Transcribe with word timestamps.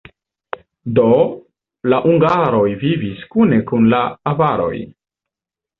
Do, 0.99 1.09
la 1.93 2.01
hungaroj 2.07 2.65
vivis 2.87 3.23
kune 3.35 3.63
kun 3.71 3.89
la 3.95 4.03
avaroj. 4.35 4.77